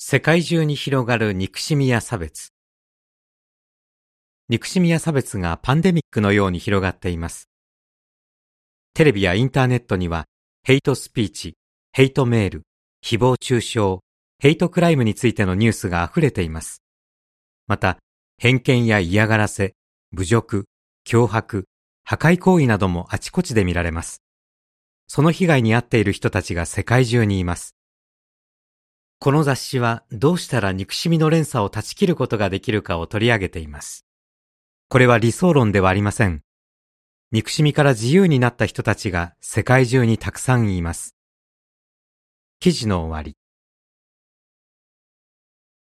[0.00, 2.52] 世界中に広がる憎しみや差別。
[4.48, 7.50] 憎しみや差別がパンデミックのように広がっています。
[8.94, 10.26] テレビやインターネットには、
[10.62, 11.56] ヘイトスピーチ、
[11.92, 12.62] ヘイトメール、
[13.04, 13.98] 誹謗中傷、
[14.38, 16.80] ヘイトクライムについてのニュースが溢れています。
[17.66, 17.98] また、
[18.38, 19.74] 偏見や嫌がらせ、
[20.12, 20.66] 侮辱、
[21.08, 21.64] 脅迫、
[22.04, 24.22] 破壊行為などもあちこちで見られます。
[25.08, 27.77] その被害に遭っている人たちが世界中にいます。
[29.20, 34.06] この雑誌はどうしたら憎しみの連鎖を断ち切ることができるかを取り上げています。
[34.88, 36.42] これは理想論ではありません。
[37.32, 41.16] 憎しみから自由になった人たちが世界中にたくさんいます。
[42.60, 43.36] 記事の終わり。